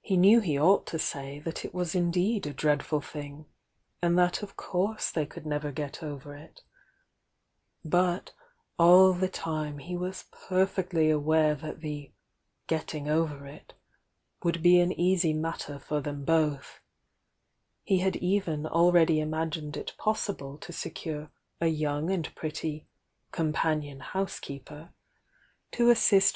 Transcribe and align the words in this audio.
He 0.00 0.16
knew 0.16 0.40
he 0.40 0.56
r,.|,rht 0.56 0.86
to 0.86 0.98
say 0.98 1.38
that 1.40 1.66
It 1.66 1.74
waa 1.74 1.84
indeed 1.92 2.46
a 2.46 2.54
dreadful 2.54 3.02
thing, 3.02 3.44
a, 4.02 4.06
id 4.06 4.16
that 4.16 4.42
of 4.42 4.56
pnurse 4.56 5.12
they 5.12 5.26
could 5.26 5.44
never 5.44 5.70
get 5.70 6.02
over 6.02 6.34
it, 6.34 6.62
l 7.84 7.94
m 7.94 8.06
yl! 8.06 8.20
tiio 8.78 9.14
vi 9.16 9.68
im 9.68 9.76
he 9.80 9.98
wa» 9.98 10.12
perfectly 10.48 11.10
aware 11.10 11.54
that 11.54 11.82
the",? 11.82 12.10
tiiug, 12.68 12.86
.j 12.88 12.98
v" 13.00 13.50
.Vi 13.50 13.62
uld 14.48 14.62
be 14.62 14.80
an 14.80 14.92
easy 14.92 15.34
matter 15.34 15.78
for 15.78 16.00
them 16.00 16.24
h>th 16.24 16.80
tie 17.86 17.94
iu.d 17.96 18.18
t 18.18 18.40
cu 18.40 18.66
already 18.68 19.20
imagined 19.20 19.76
it 19.76 19.92
possible 19.98 20.56
to 20.56 20.72
f^cae 20.72 21.28
a 21.60 21.70
.viu.i• 21.70 21.86
Mid 22.04 22.30
pretty 22.34 22.86
"companion 23.30 24.00
housekeeper" 24.00 24.94
to 25.72 25.88
uwciMrs'j. 25.88 26.28